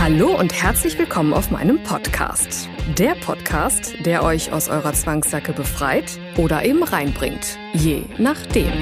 [0.00, 2.70] Hallo und herzlich willkommen auf meinem Podcast.
[2.96, 7.58] Der Podcast, der euch aus eurer Zwangssacke befreit oder eben reinbringt.
[7.74, 8.72] Je nachdem.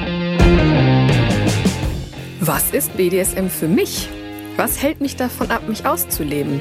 [2.38, 4.08] Was ist BDSM für mich?
[4.54, 6.60] Was hält mich davon ab, mich auszuleben?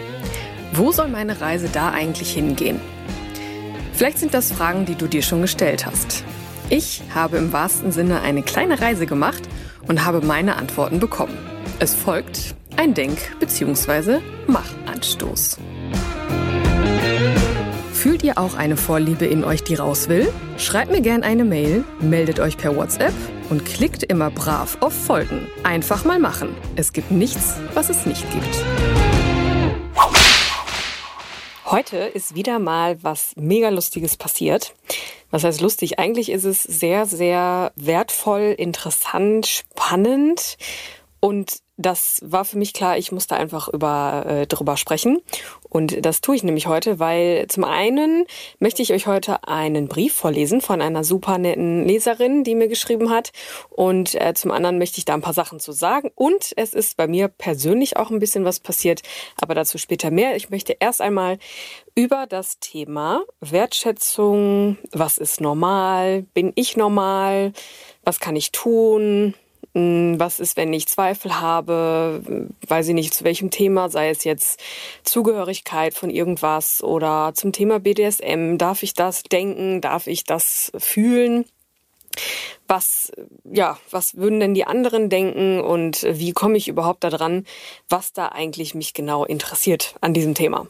[0.73, 2.81] Wo soll meine Reise da eigentlich hingehen?
[3.93, 6.23] Vielleicht sind das Fragen, die du dir schon gestellt hast.
[6.71, 9.43] Ich habe im wahrsten Sinne eine kleine Reise gemacht
[9.87, 11.37] und habe meine Antworten bekommen.
[11.77, 14.19] Es folgt ein Denk- bzw.
[14.47, 15.57] Machanstoß.
[17.93, 20.31] Fühlt ihr auch eine Vorliebe in euch, die raus will?
[20.57, 23.13] Schreibt mir gerne eine Mail, meldet euch per WhatsApp
[23.49, 25.47] und klickt immer brav auf Folgen.
[25.63, 26.55] Einfach mal machen.
[26.75, 28.63] Es gibt nichts, was es nicht gibt.
[31.65, 34.73] Heute ist wieder mal was mega Lustiges passiert.
[35.31, 35.99] Was heißt lustig?
[35.99, 40.57] Eigentlich ist es sehr, sehr wertvoll, interessant, spannend
[41.19, 45.19] und das war für mich klar, ich musste einfach über, äh, drüber sprechen.
[45.69, 48.25] Und das tue ich nämlich heute, weil zum einen
[48.59, 53.11] möchte ich euch heute einen Brief vorlesen von einer super netten Leserin, die mir geschrieben
[53.11, 53.31] hat.
[53.69, 56.09] Und äh, zum anderen möchte ich da ein paar Sachen zu sagen.
[56.15, 59.03] Und es ist bei mir persönlich auch ein bisschen was passiert,
[59.39, 60.35] aber dazu später mehr.
[60.35, 61.37] Ich möchte erst einmal
[61.93, 67.53] über das Thema Wertschätzung, was ist normal, bin ich normal,
[68.03, 69.35] was kann ich tun,
[70.17, 74.61] was ist, wenn ich Zweifel habe, weiß ich nicht, zu welchem Thema, sei es jetzt
[75.03, 81.45] Zugehörigkeit von irgendwas oder zum Thema BDSM, darf ich das denken, darf ich das fühlen?
[82.67, 83.11] Was,
[83.43, 87.45] ja, was würden denn die anderen denken und wie komme ich überhaupt daran,
[87.89, 90.67] was da eigentlich mich genau interessiert an diesem Thema.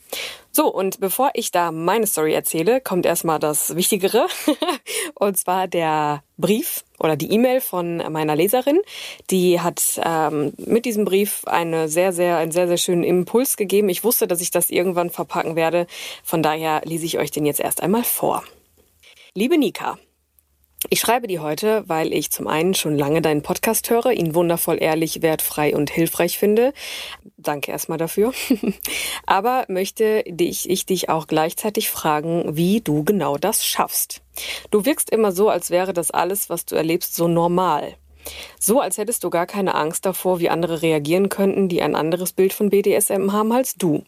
[0.52, 4.25] So, und bevor ich da meine Story erzähle, kommt erstmal das Wichtigere,
[5.13, 8.80] und zwar der Brief oder die E-Mail von meiner Leserin.
[9.30, 13.90] Die hat ähm, mit diesem Brief eine sehr, sehr, einen sehr, sehr schönen Impuls gegeben.
[13.90, 15.86] Ich wusste, dass ich das irgendwann verpacken werde.
[16.24, 18.44] Von daher lese ich euch den jetzt erst einmal vor.
[19.36, 20.00] Liebe Nika,
[20.90, 24.78] ich schreibe dir heute, weil ich zum einen schon lange deinen Podcast höre, ihn wundervoll
[24.80, 26.72] ehrlich, wertfrei und hilfreich finde.
[27.38, 28.32] Danke erstmal dafür.
[29.26, 34.22] Aber möchte dich, ich dich auch gleichzeitig fragen, wie du genau das schaffst.
[34.70, 37.96] Du wirkst immer so, als wäre das alles, was du erlebst, so normal.
[38.60, 42.34] So, als hättest du gar keine Angst davor, wie andere reagieren könnten, die ein anderes
[42.34, 44.04] Bild von BDSM haben als du.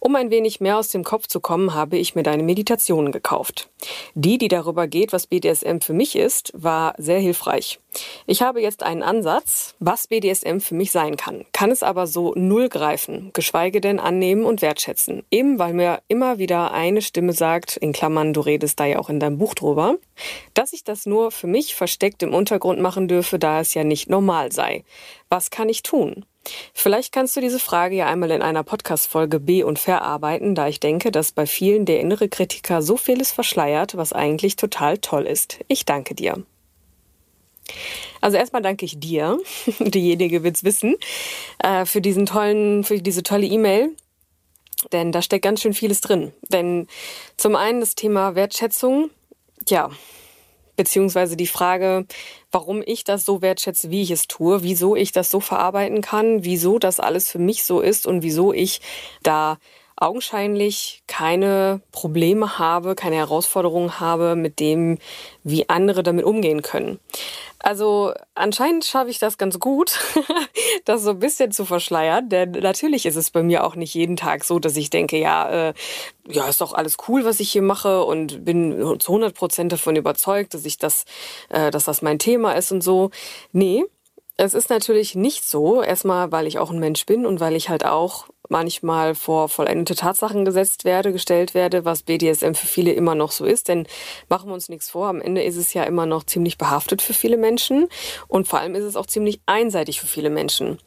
[0.00, 3.68] Um ein wenig mehr aus dem Kopf zu kommen, habe ich mir deine Meditation gekauft.
[4.14, 7.78] Die, die darüber geht, was BDSM für mich ist, war sehr hilfreich.
[8.26, 12.32] Ich habe jetzt einen Ansatz, was BDSM für mich sein kann, kann es aber so
[12.36, 15.24] null greifen, geschweige denn annehmen und wertschätzen.
[15.30, 19.08] Eben weil mir immer wieder eine Stimme sagt, in Klammern, du redest da ja auch
[19.08, 19.96] in deinem Buch drüber,
[20.54, 24.08] dass ich das nur für mich versteckt im Untergrund machen dürfe, da es ja nicht
[24.08, 24.84] normal sei.
[25.28, 26.24] Was kann ich tun?
[26.72, 30.80] Vielleicht kannst du diese Frage ja einmal in einer Podcast-Folge B und verarbeiten, da ich
[30.80, 35.58] denke, dass bei vielen der innere Kritiker so vieles verschleiert, was eigentlich total toll ist.
[35.68, 36.42] Ich danke dir.
[38.20, 39.38] Also erstmal danke ich dir,
[39.78, 40.96] diejenige wird's wissen,
[41.58, 43.94] äh, für diesen tollen, für diese tolle E-Mail.
[44.92, 46.32] Denn da steckt ganz schön vieles drin.
[46.48, 46.86] Denn
[47.36, 49.10] zum einen das Thema Wertschätzung,
[49.68, 49.90] ja,
[50.80, 52.06] beziehungsweise die Frage,
[52.50, 56.42] warum ich das so wertschätze, wie ich es tue, wieso ich das so verarbeiten kann,
[56.42, 58.80] wieso das alles für mich so ist und wieso ich
[59.22, 59.58] da
[60.00, 64.98] augenscheinlich keine Probleme habe, keine Herausforderungen habe mit dem,
[65.44, 66.98] wie andere damit umgehen können.
[67.58, 69.98] Also anscheinend schaffe ich das ganz gut,
[70.86, 74.16] das so ein bisschen zu verschleiern, denn natürlich ist es bei mir auch nicht jeden
[74.16, 75.74] Tag so, dass ich denke, ja, äh,
[76.26, 79.96] ja, ist doch alles cool, was ich hier mache und bin zu 100 Prozent davon
[79.96, 81.04] überzeugt, dass ich das,
[81.50, 83.10] äh, dass das mein Thema ist und so.
[83.52, 83.84] Nee,
[84.38, 85.82] es ist natürlich nicht so.
[85.82, 89.94] Erstmal, weil ich auch ein Mensch bin und weil ich halt auch manchmal vor vollendete
[89.94, 93.68] Tatsachen gesetzt werde, gestellt werde, was BDSM für viele immer noch so ist.
[93.68, 93.86] Denn
[94.28, 97.14] machen wir uns nichts vor, am Ende ist es ja immer noch ziemlich behaftet für
[97.14, 97.88] viele Menschen
[98.28, 100.78] und vor allem ist es auch ziemlich einseitig für viele Menschen.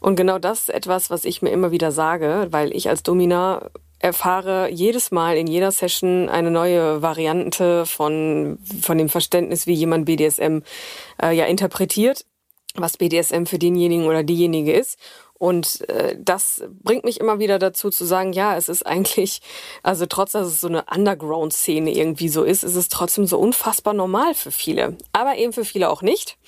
[0.00, 3.70] Und genau das ist etwas, was ich mir immer wieder sage, weil ich als Domina
[4.04, 10.04] erfahre jedes Mal in jeder Session eine neue Variante von, von dem Verständnis, wie jemand
[10.04, 10.58] BDSM
[11.22, 12.26] äh, ja interpretiert
[12.74, 14.98] was BDSM für denjenigen oder diejenige ist.
[15.36, 19.42] Und äh, das bringt mich immer wieder dazu zu sagen, ja, es ist eigentlich,
[19.82, 23.94] also trotz dass es so eine Underground-Szene irgendwie so ist, ist es trotzdem so unfassbar
[23.94, 24.96] normal für viele.
[25.12, 26.38] Aber eben für viele auch nicht.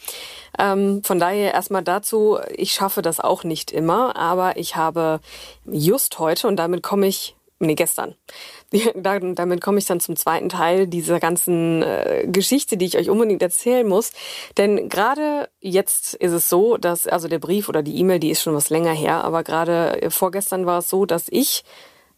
[0.58, 5.20] Ähm, von daher erstmal dazu, ich schaffe das auch nicht immer, aber ich habe
[5.66, 8.14] just heute, und damit komme ich nee, gestern.
[8.94, 13.42] Damit komme ich dann zum zweiten Teil dieser ganzen äh, Geschichte, die ich euch unbedingt
[13.42, 14.12] erzählen muss.
[14.56, 18.42] Denn gerade jetzt ist es so, dass, also der Brief oder die E-Mail, die ist
[18.42, 21.64] schon was länger her, aber gerade äh, vorgestern war es so, dass ich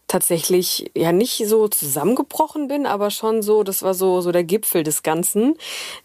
[0.09, 4.83] tatsächlich ja nicht so zusammengebrochen bin, aber schon so, das war so so der Gipfel
[4.83, 5.55] des Ganzen,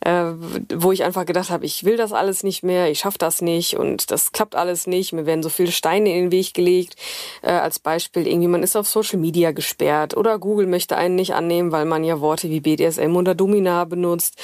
[0.00, 0.26] äh,
[0.72, 3.76] wo ich einfach gedacht habe, ich will das alles nicht mehr, ich schaffe das nicht
[3.76, 5.12] und das klappt alles nicht.
[5.12, 6.96] Mir werden so viele Steine in den Weg gelegt.
[7.42, 11.34] Äh, als Beispiel irgendwie man ist auf Social Media gesperrt oder Google möchte einen nicht
[11.34, 14.36] annehmen, weil man ja Worte wie BDSM oder Domina benutzt.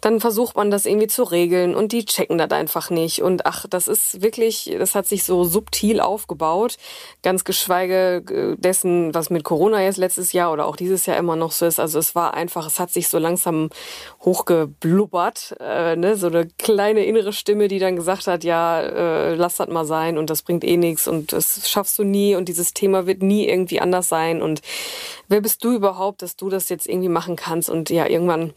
[0.00, 3.66] Dann versucht man das irgendwie zu regeln und die checken das einfach nicht und ach,
[3.68, 6.76] das ist wirklich, das hat sich so subtil aufgebaut,
[7.22, 8.56] ganz geschweige äh,
[9.14, 11.80] was mit Corona jetzt letztes Jahr oder auch dieses Jahr immer noch so ist.
[11.80, 13.70] Also es war einfach, es hat sich so langsam
[14.24, 16.16] hochgeblubbert, äh, ne?
[16.16, 20.18] so eine kleine innere Stimme, die dann gesagt hat, ja, äh, lass das mal sein
[20.18, 23.48] und das bringt eh nichts und das schaffst du nie und dieses Thema wird nie
[23.48, 24.62] irgendwie anders sein und
[25.28, 28.52] wer bist du überhaupt, dass du das jetzt irgendwie machen kannst und ja, irgendwann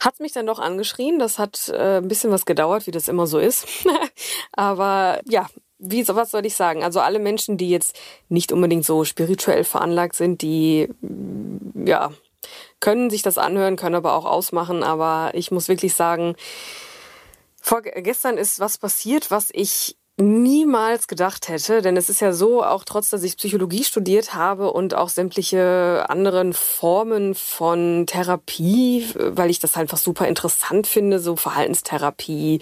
[0.00, 1.18] hat mich dann doch angeschrien.
[1.18, 3.66] Das hat äh, ein bisschen was gedauert, wie das immer so ist.
[4.52, 5.46] Aber ja,
[5.78, 6.82] wie, was soll ich sagen?
[6.82, 7.96] Also alle Menschen, die jetzt
[8.28, 10.88] nicht unbedingt so spirituell veranlagt sind, die,
[11.74, 12.12] ja,
[12.80, 14.82] können sich das anhören, können aber auch ausmachen.
[14.82, 16.34] Aber ich muss wirklich sagen,
[17.60, 22.84] vorgestern ist was passiert, was ich niemals gedacht hätte, denn es ist ja so, auch
[22.84, 29.60] trotz, dass ich Psychologie studiert habe und auch sämtliche anderen Formen von Therapie, weil ich
[29.60, 32.58] das einfach super interessant finde, so Verhaltenstherapie,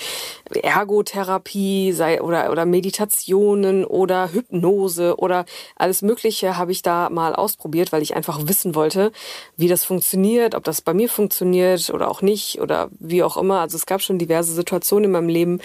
[0.63, 7.91] Ergotherapie sei, oder, oder Meditationen oder Hypnose oder alles Mögliche habe ich da mal ausprobiert,
[7.91, 9.13] weil ich einfach wissen wollte,
[9.57, 13.61] wie das funktioniert, ob das bei mir funktioniert oder auch nicht oder wie auch immer.
[13.61, 15.61] Also es gab schon diverse Situationen in meinem Leben,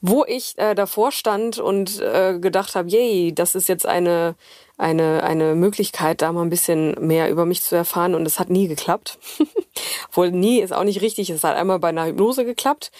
[0.00, 4.34] wo ich äh, davor stand und äh, gedacht habe, yay, das ist jetzt eine
[4.78, 8.50] eine eine Möglichkeit, da mal ein bisschen mehr über mich zu erfahren und es hat
[8.50, 9.18] nie geklappt.
[10.12, 11.30] Wohl nie ist auch nicht richtig.
[11.30, 12.90] Es hat einmal bei einer Hypnose geklappt.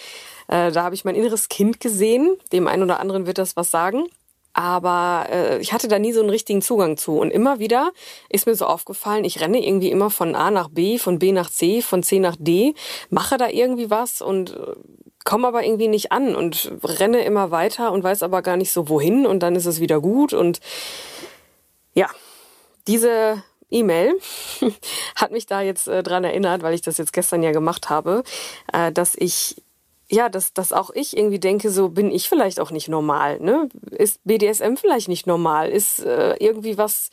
[0.47, 2.37] Äh, da habe ich mein inneres Kind gesehen.
[2.51, 4.05] Dem einen oder anderen wird das was sagen
[4.57, 7.19] aber äh, ich hatte da nie so einen richtigen Zugang zu.
[7.19, 7.91] Und immer wieder
[8.27, 11.51] ist mir so aufgefallen, ich renne irgendwie immer von A nach B, von B nach
[11.51, 12.73] C, von C nach D,
[13.11, 14.73] mache da irgendwie was und äh,
[15.23, 18.89] komme aber irgendwie nicht an und renne immer weiter und weiß aber gar nicht so
[18.89, 20.59] wohin und dann ist es wieder gut und
[21.93, 22.09] ja,
[22.87, 24.15] diese E-Mail
[25.15, 28.23] hat mich da jetzt äh, dran erinnert, weil ich das jetzt gestern ja gemacht habe,
[28.73, 29.61] äh, dass ich
[30.09, 33.67] ja, dass, dass auch ich irgendwie denke, so bin ich vielleicht auch nicht normal, ne?
[33.91, 35.69] Ist BDSM vielleicht nicht normal?
[35.69, 37.09] Ist äh, irgendwie was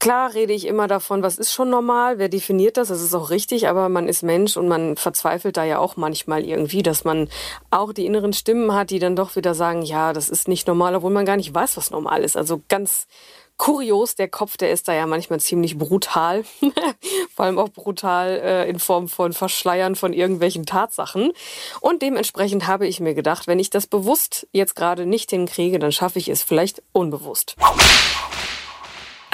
[0.00, 3.30] Klar rede ich immer davon, was ist schon normal, wer definiert das, das ist auch
[3.30, 7.28] richtig, aber man ist Mensch und man verzweifelt da ja auch manchmal irgendwie, dass man
[7.70, 10.94] auch die inneren Stimmen hat, die dann doch wieder sagen, ja, das ist nicht normal,
[10.96, 12.36] obwohl man gar nicht weiß, was normal ist.
[12.36, 13.06] Also ganz
[13.56, 16.44] kurios, der Kopf, der ist da ja manchmal ziemlich brutal,
[17.34, 21.32] vor allem auch brutal äh, in Form von Verschleiern von irgendwelchen Tatsachen.
[21.80, 25.92] Und dementsprechend habe ich mir gedacht, wenn ich das bewusst jetzt gerade nicht hinkriege, dann
[25.92, 27.56] schaffe ich es vielleicht unbewusst.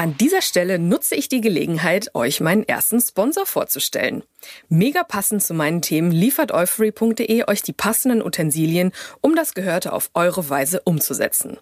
[0.01, 4.23] An dieser Stelle nutze ich die Gelegenheit, euch meinen ersten Sponsor vorzustellen.
[4.71, 10.09] Mega passend zu meinen Themen liefert euphory.de euch die passenden Utensilien, um das Gehörte auf
[10.15, 11.59] eure Weise umzusetzen.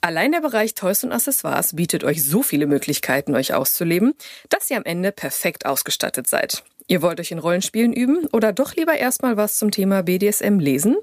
[0.00, 4.14] Allein der Bereich Toys und Accessoires bietet euch so viele Möglichkeiten, euch auszuleben,
[4.48, 6.64] dass ihr am Ende perfekt ausgestattet seid.
[6.88, 10.96] Ihr wollt euch in Rollenspielen üben oder doch lieber erstmal was zum Thema BDSM lesen?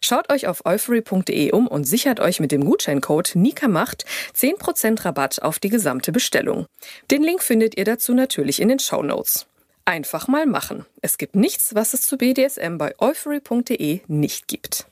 [0.00, 4.04] Schaut euch auf euphory.de um und sichert euch mit dem Gutscheincode NIKAMACHT
[4.36, 6.66] 10% Rabatt auf die gesamte Bestellung.
[7.10, 9.46] Den Link findet ihr dazu natürlich in den Show Notes.
[9.84, 10.84] Einfach mal machen.
[11.00, 14.86] Es gibt nichts, was es zu BDSM bei euphory.de nicht gibt.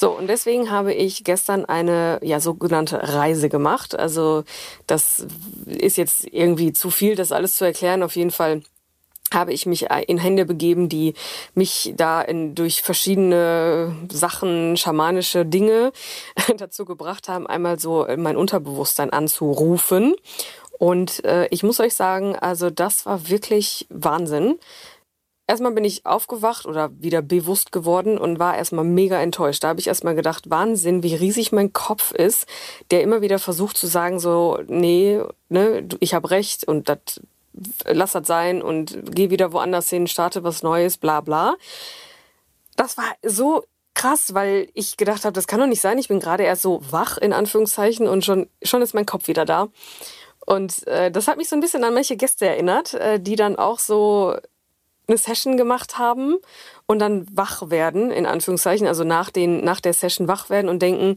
[0.00, 3.94] So, und deswegen habe ich gestern eine ja sogenannte Reise gemacht.
[3.94, 4.44] Also
[4.86, 5.26] das
[5.66, 8.02] ist jetzt irgendwie zu viel, das alles zu erklären.
[8.02, 8.62] Auf jeden Fall
[9.32, 11.14] habe ich mich in Hände begeben, die
[11.54, 15.92] mich da in, durch verschiedene Sachen, schamanische Dinge
[16.56, 20.14] dazu gebracht haben, einmal so mein Unterbewusstsein anzurufen.
[20.80, 24.58] Und äh, ich muss euch sagen, also das war wirklich Wahnsinn.
[25.46, 29.64] Erstmal bin ich aufgewacht oder wieder bewusst geworden und war erstmal mega enttäuscht.
[29.64, 32.46] Da habe ich erstmal gedacht, Wahnsinn, wie riesig mein Kopf ist,
[32.90, 37.20] der immer wieder versucht zu sagen, so, nee, ne, ich habe recht und das
[37.86, 41.56] lass das sein und geh wieder woanders hin, starte was Neues, bla bla.
[42.76, 43.64] Das war so
[43.94, 45.98] krass, weil ich gedacht habe, das kann doch nicht sein.
[45.98, 49.44] Ich bin gerade erst so wach in Anführungszeichen und schon schon ist mein Kopf wieder
[49.44, 49.68] da.
[50.46, 53.56] Und äh, das hat mich so ein bisschen an manche Gäste erinnert, äh, die dann
[53.56, 54.36] auch so
[55.06, 56.36] eine Session gemacht haben
[56.86, 60.80] und dann wach werden, in Anführungszeichen, also nach, den, nach der Session wach werden und
[60.80, 61.16] denken,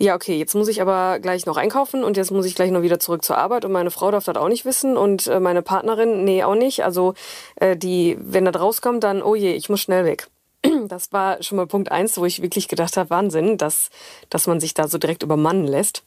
[0.00, 2.80] ja, okay, jetzt muss ich aber gleich noch einkaufen und jetzt muss ich gleich noch
[2.80, 5.60] wieder zurück zur Arbeit und meine Frau darf das auch nicht wissen und äh, meine
[5.60, 6.84] Partnerin, nee, auch nicht.
[6.84, 7.12] Also
[7.56, 10.28] äh, die, wenn das rauskommt, dann, oh je, ich muss schnell weg.
[10.88, 13.90] Das war schon mal Punkt eins, wo ich wirklich gedacht habe, Wahnsinn, dass,
[14.30, 16.02] dass man sich da so direkt übermannen lässt.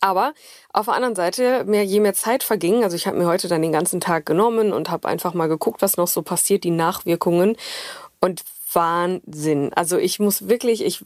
[0.00, 0.32] Aber
[0.72, 3.60] auf der anderen Seite, mehr, je mehr Zeit verging, also ich habe mir heute dann
[3.60, 7.56] den ganzen Tag genommen und habe einfach mal geguckt, was noch so passiert, die Nachwirkungen.
[8.20, 9.72] Und Wahnsinn.
[9.74, 11.04] Also ich muss wirklich, ich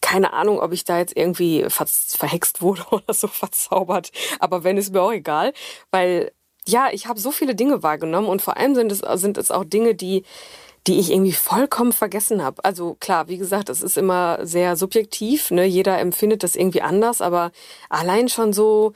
[0.00, 4.10] keine Ahnung, ob ich da jetzt irgendwie ver verhext wurde oder so verzaubert.
[4.38, 5.52] Aber wenn ist mir auch egal,
[5.90, 6.32] weil
[6.66, 9.64] ja, ich habe so viele Dinge wahrgenommen und vor allem sind es sind es auch
[9.64, 10.24] Dinge, die
[10.86, 12.62] die ich irgendwie vollkommen vergessen habe.
[12.62, 15.64] Also klar, wie gesagt, es ist immer sehr subjektiv, ne?
[15.64, 17.52] Jeder empfindet das irgendwie anders, aber
[17.88, 18.92] allein schon so,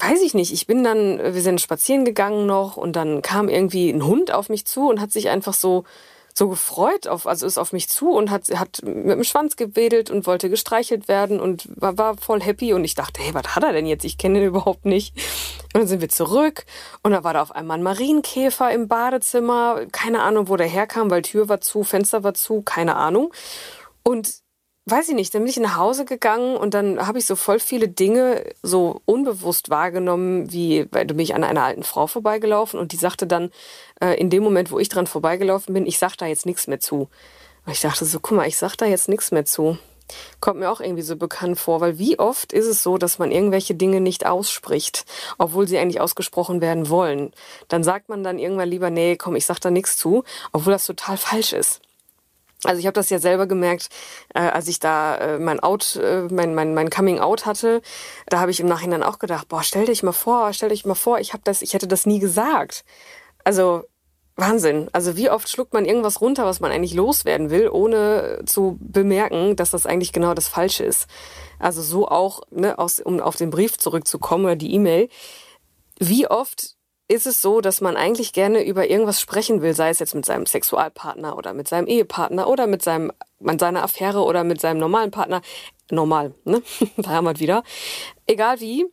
[0.00, 3.90] weiß ich nicht, ich bin dann, wir sind spazieren gegangen noch und dann kam irgendwie
[3.90, 5.84] ein Hund auf mich zu und hat sich einfach so
[6.38, 10.10] so gefreut auf, also ist auf mich zu und hat, hat mit dem Schwanz gewedelt
[10.10, 13.64] und wollte gestreichelt werden und war, war voll happy und ich dachte, hey, was hat
[13.64, 14.04] er denn jetzt?
[14.04, 15.14] Ich kenne ihn überhaupt nicht.
[15.74, 16.64] Und dann sind wir zurück
[17.02, 19.86] und da war da auf einmal ein Marienkäfer im Badezimmer.
[19.90, 23.34] Keine Ahnung, wo der herkam, weil Tür war zu, Fenster war zu, keine Ahnung.
[24.04, 24.40] Und
[24.90, 27.58] weiß ich nicht, dann bin ich nach Hause gegangen und dann habe ich so voll
[27.58, 32.78] viele Dinge so unbewusst wahrgenommen, wie, weil du bin ich an einer alten Frau vorbeigelaufen
[32.78, 33.50] und die sagte dann,
[34.00, 36.80] äh, in dem Moment, wo ich dran vorbeigelaufen bin, ich sag da jetzt nichts mehr
[36.80, 37.08] zu.
[37.66, 39.78] Und ich dachte so, guck mal, ich sag da jetzt nichts mehr zu.
[40.40, 43.30] Kommt mir auch irgendwie so bekannt vor, weil wie oft ist es so, dass man
[43.30, 45.04] irgendwelche Dinge nicht ausspricht,
[45.36, 47.32] obwohl sie eigentlich ausgesprochen werden wollen.
[47.68, 50.86] Dann sagt man dann irgendwann lieber, nee, komm, ich sag da nichts zu, obwohl das
[50.86, 51.82] total falsch ist.
[52.64, 53.88] Also ich habe das ja selber gemerkt,
[54.34, 57.82] äh, als ich da äh, mein Out, äh, mein, mein, mein Coming Out hatte.
[58.26, 60.94] Da habe ich im Nachhinein auch gedacht, boah, stell dich mal vor, stell dich mal
[60.94, 62.84] vor, ich habe das, ich hätte das nie gesagt.
[63.44, 63.84] Also
[64.38, 64.88] Wahnsinn.
[64.92, 69.56] Also wie oft schluckt man irgendwas runter, was man eigentlich loswerden will, ohne zu bemerken,
[69.56, 71.08] dass das eigentlich genau das Falsche ist.
[71.58, 75.08] Also so auch, ne, aus, um auf den Brief zurückzukommen oder die E-Mail.
[75.98, 76.76] Wie oft
[77.08, 80.26] ist es so, dass man eigentlich gerne über irgendwas sprechen will, sei es jetzt mit
[80.26, 84.78] seinem Sexualpartner oder mit seinem Ehepartner oder mit seinem, mit seiner Affäre oder mit seinem
[84.78, 85.40] normalen Partner.
[85.90, 86.62] Normal, ne?
[86.98, 87.64] da haben wir wieder.
[88.26, 88.86] Egal wie,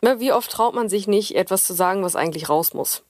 [0.00, 3.04] ne, wie oft traut man sich nicht, etwas zu sagen, was eigentlich raus muss.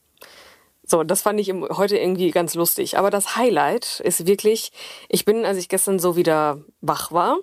[0.85, 2.99] So, das fand ich heute irgendwie ganz lustig.
[2.99, 4.73] Aber das Highlight ist wirklich,
[5.09, 7.39] ich bin, als ich gestern so wieder wach war,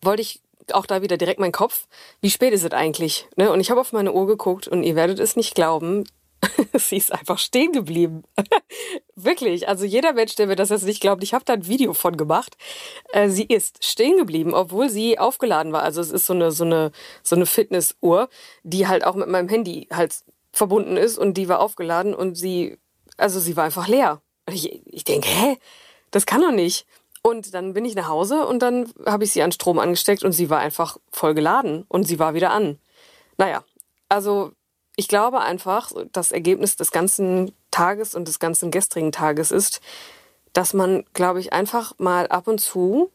[0.00, 0.40] wollte ich
[0.72, 1.86] auch da wieder direkt meinen Kopf,
[2.20, 3.28] wie spät ist es eigentlich?
[3.36, 3.50] Ne?
[3.50, 6.04] Und ich habe auf meine Uhr geguckt und ihr werdet es nicht glauben,
[6.74, 8.22] sie ist einfach stehen geblieben.
[9.16, 9.68] Wirklich.
[9.68, 12.16] Also jeder Mensch, der mir das jetzt nicht glaubt, ich habe da ein Video von
[12.16, 12.56] gemacht.
[13.12, 15.82] Äh, sie ist stehen geblieben, obwohl sie aufgeladen war.
[15.82, 18.28] Also es ist so eine, so eine, so eine Fitnessuhr,
[18.62, 20.14] die halt auch mit meinem Handy halt
[20.52, 22.78] verbunden ist und die war aufgeladen und sie,
[23.16, 24.20] also sie war einfach leer.
[24.48, 25.58] Ich, ich denke, hä?
[26.10, 26.86] Das kann doch nicht.
[27.22, 30.32] Und dann bin ich nach Hause und dann habe ich sie an Strom angesteckt und
[30.32, 32.78] sie war einfach voll geladen und sie war wieder an.
[33.36, 33.62] Naja,
[34.08, 34.52] also
[35.00, 39.80] ich glaube einfach, das Ergebnis des ganzen Tages und des ganzen gestrigen Tages ist,
[40.52, 43.10] dass man, glaube ich, einfach mal ab und zu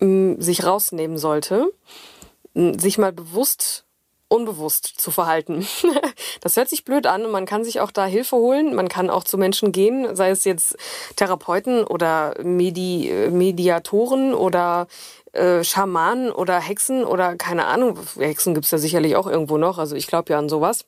[0.00, 1.72] mh, mm, sich rausnehmen sollte,
[2.52, 3.86] mh, mm, sich mal bewusst
[4.28, 5.66] unbewusst zu verhalten.
[6.42, 8.74] Das hört sich blöd an und man kann sich auch da Hilfe holen.
[8.74, 10.76] Man kann auch zu Menschen gehen, sei es jetzt
[11.14, 14.88] Therapeuten oder Medi Mediatoren oder
[15.32, 17.96] äh, Schamanen oder Hexen oder keine Ahnung.
[18.18, 19.78] Hexen gibt's ja sicherlich auch irgendwo noch.
[19.78, 20.84] Also ich glaube ja an sowas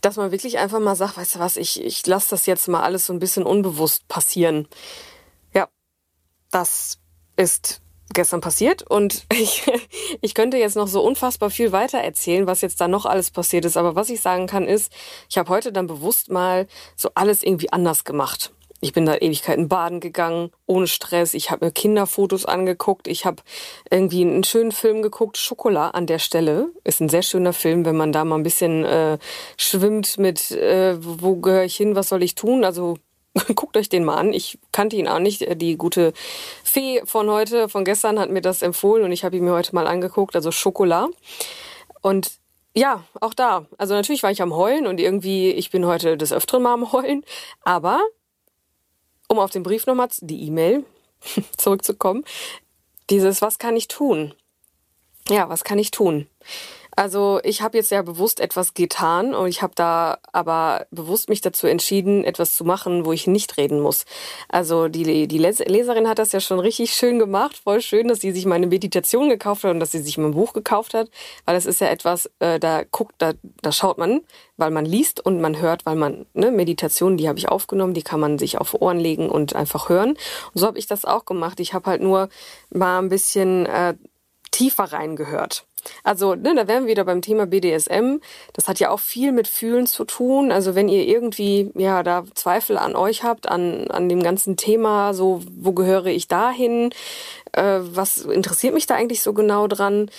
[0.00, 2.82] dass man wirklich einfach mal sagt, weißt du was, ich, ich lasse das jetzt mal
[2.82, 4.68] alles so ein bisschen unbewusst passieren.
[5.54, 5.68] Ja,
[6.50, 6.98] das
[7.36, 7.80] ist
[8.12, 9.70] gestern passiert und ich,
[10.20, 13.64] ich könnte jetzt noch so unfassbar viel weiter erzählen, was jetzt da noch alles passiert
[13.64, 13.76] ist.
[13.76, 14.92] Aber was ich sagen kann ist,
[15.28, 18.52] ich habe heute dann bewusst mal so alles irgendwie anders gemacht.
[18.80, 21.34] Ich bin da Ewigkeiten baden gegangen, ohne Stress.
[21.34, 23.08] Ich habe mir Kinderfotos angeguckt.
[23.08, 23.42] Ich habe
[23.90, 25.36] irgendwie einen schönen Film geguckt.
[25.36, 28.84] Schokolade an der Stelle ist ein sehr schöner Film, wenn man da mal ein bisschen
[28.84, 29.18] äh,
[29.58, 32.64] schwimmt mit, äh, wo gehöre ich hin, was soll ich tun?
[32.64, 32.96] Also
[33.54, 34.32] guckt euch den mal an.
[34.32, 35.60] Ich kannte ihn auch nicht.
[35.60, 36.14] Die gute
[36.64, 39.74] Fee von heute, von gestern hat mir das empfohlen und ich habe ihn mir heute
[39.74, 40.34] mal angeguckt.
[40.34, 41.12] Also Schokolade.
[42.00, 42.32] Und
[42.74, 43.66] ja, auch da.
[43.78, 46.92] Also natürlich war ich am Heulen und irgendwie, ich bin heute des Öfteren mal am
[46.92, 47.24] Heulen.
[47.62, 48.00] Aber
[49.30, 50.84] um auf den Brief nochmal, die E-Mail
[51.56, 52.24] zurückzukommen,
[53.10, 54.34] dieses, was kann ich tun?
[55.28, 56.26] Ja, was kann ich tun?
[57.00, 61.40] Also ich habe jetzt ja bewusst etwas getan und ich habe da aber bewusst mich
[61.40, 64.04] dazu entschieden, etwas zu machen, wo ich nicht reden muss.
[64.50, 68.32] Also die, die Leserin hat das ja schon richtig schön gemacht, voll schön, dass sie
[68.32, 71.08] sich meine Meditation gekauft hat und dass sie sich mein Buch gekauft hat,
[71.46, 74.20] weil das ist ja etwas, äh, da guckt, da, da schaut man,
[74.58, 78.02] weil man liest und man hört, weil man, ne, Meditation, die habe ich aufgenommen, die
[78.02, 80.10] kann man sich auf Ohren legen und einfach hören.
[80.10, 81.60] Und so habe ich das auch gemacht.
[81.60, 82.28] Ich habe halt nur
[82.68, 83.94] mal ein bisschen äh,
[84.50, 85.64] tiefer reingehört.
[86.04, 88.18] Also, ne, da wären wir wieder beim Thema BDSM.
[88.52, 90.52] Das hat ja auch viel mit Fühlen zu tun.
[90.52, 95.14] Also, wenn ihr irgendwie, ja, da Zweifel an euch habt, an, an dem ganzen Thema,
[95.14, 96.90] so, wo gehöre ich dahin?
[97.52, 100.10] Äh, was interessiert mich da eigentlich so genau dran?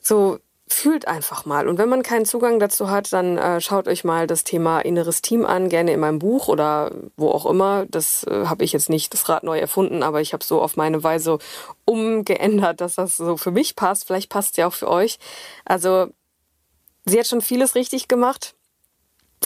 [0.00, 1.68] So, fühlt einfach mal.
[1.68, 5.22] Und wenn man keinen Zugang dazu hat, dann äh, schaut euch mal das Thema inneres
[5.22, 7.86] Team an, gerne in meinem Buch oder wo auch immer.
[7.88, 10.76] Das äh, habe ich jetzt nicht das Rad neu erfunden, aber ich habe so auf
[10.76, 11.38] meine Weise
[11.84, 14.06] umgeändert, dass das so für mich passt.
[14.06, 15.18] Vielleicht passt es ja auch für euch.
[15.64, 16.08] Also
[17.04, 18.54] sie hat schon vieles richtig gemacht.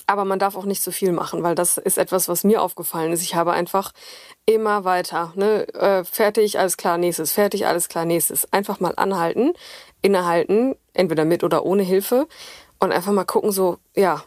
[0.07, 3.13] Aber man darf auch nicht zu viel machen, weil das ist etwas, was mir aufgefallen
[3.13, 3.23] ist.
[3.23, 3.93] Ich habe einfach
[4.47, 8.53] immer weiter, ne, äh, fertig, alles klar, nächstes, fertig, alles klar, nächstes.
[8.53, 9.53] Einfach mal anhalten,
[10.03, 12.27] innehalten, entweder mit oder ohne Hilfe
[12.79, 14.23] und einfach mal gucken, so, ja,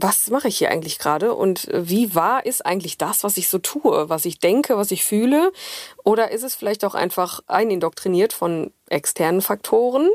[0.00, 3.58] was mache ich hier eigentlich gerade und wie wahr ist eigentlich das, was ich so
[3.58, 5.52] tue, was ich denke, was ich fühle?
[6.04, 10.08] Oder ist es vielleicht auch einfach einindoktriniert von externen Faktoren,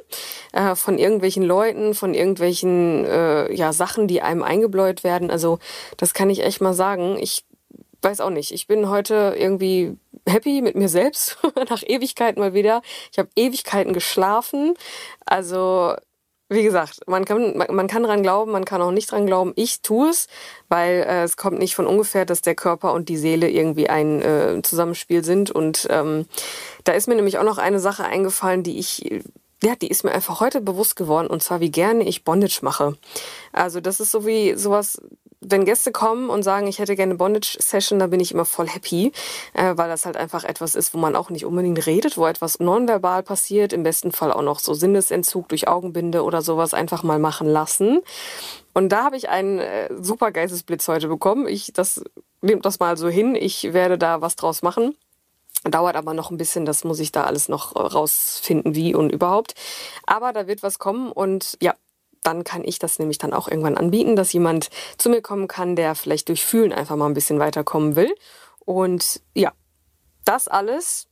[0.53, 5.29] äh, von irgendwelchen Leuten, von irgendwelchen äh, ja, Sachen, die einem eingebläut werden?
[5.29, 5.59] Also
[5.97, 7.17] das kann ich echt mal sagen.
[7.19, 7.43] Ich
[8.03, 8.51] weiß auch nicht.
[8.51, 11.37] Ich bin heute irgendwie happy mit mir selbst,
[11.69, 12.81] nach Ewigkeiten mal wieder.
[13.11, 14.73] Ich habe Ewigkeiten geschlafen.
[15.25, 15.95] Also
[16.49, 19.53] wie gesagt, man kann, man, kann dran glauben, man kann auch nicht dran glauben.
[19.55, 20.27] Ich tue es,
[20.69, 24.21] weil äh, es kommt nicht von ungefähr, dass der Körper und die Seele irgendwie ein
[24.21, 25.49] äh, Zusammenspiel sind.
[25.51, 26.27] Und ähm,
[26.83, 29.23] da ist mir nämlich auch noch eine Sache eingefallen, die ich
[29.63, 32.97] ja, die ist mir einfach heute bewusst geworden und zwar wie gerne ich Bondage mache.
[33.53, 35.01] Also das ist so wie sowas,
[35.45, 39.11] wenn Gäste kommen und sagen, ich hätte gerne Bondage-Session, da bin ich immer voll happy,
[39.53, 42.59] äh, weil das halt einfach etwas ist, wo man auch nicht unbedingt redet, wo etwas
[42.59, 47.19] nonverbal passiert, im besten Fall auch noch so Sinnesentzug durch Augenbinde oder sowas einfach mal
[47.19, 48.01] machen lassen.
[48.73, 51.47] Und da habe ich einen äh, super Geistesblitz heute bekommen.
[51.47, 52.03] Ich, das
[52.41, 53.35] nehmt das mal so hin.
[53.35, 54.95] Ich werde da was draus machen.
[55.63, 59.55] Dauert aber noch ein bisschen, das muss ich da alles noch rausfinden, wie und überhaupt.
[60.05, 61.73] Aber da wird was kommen und ja,
[62.23, 65.75] dann kann ich das nämlich dann auch irgendwann anbieten, dass jemand zu mir kommen kann,
[65.75, 68.13] der vielleicht durch Fühlen einfach mal ein bisschen weiterkommen will.
[68.59, 69.51] Und ja,
[70.25, 71.07] das alles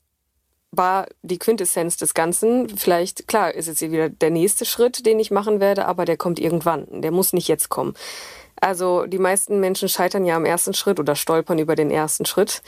[0.72, 2.70] war die Quintessenz des Ganzen.
[2.78, 6.18] Vielleicht, klar, ist jetzt hier wieder der nächste Schritt, den ich machen werde, aber der
[6.18, 7.02] kommt irgendwann.
[7.02, 7.94] Der muss nicht jetzt kommen.
[8.62, 12.62] Also die meisten Menschen scheitern ja am ersten Schritt oder stolpern über den ersten Schritt.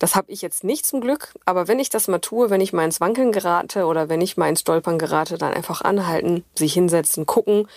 [0.00, 2.72] Das habe ich jetzt nicht zum Glück, aber wenn ich das mal tue, wenn ich
[2.72, 6.72] mal ins Wankeln gerate oder wenn ich mal ins Stolpern gerate, dann einfach anhalten, sich
[6.72, 7.68] hinsetzen, gucken,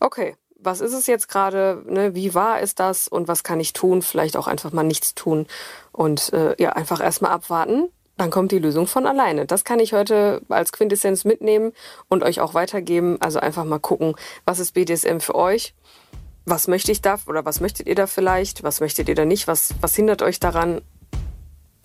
[0.00, 3.74] okay, was ist es jetzt gerade, ne, wie wahr ist das und was kann ich
[3.74, 5.46] tun, vielleicht auch einfach mal nichts tun
[5.92, 9.44] und äh, ja, einfach erstmal abwarten, dann kommt die Lösung von alleine.
[9.44, 11.72] Das kann ich heute als Quintessenz mitnehmen
[12.08, 13.18] und euch auch weitergeben.
[13.20, 15.74] Also einfach mal gucken, was ist BDSM für euch?
[16.46, 18.62] Was möchte ich da oder was möchtet ihr da vielleicht?
[18.62, 19.46] Was möchtet ihr da nicht?
[19.46, 20.80] Was, was hindert euch daran?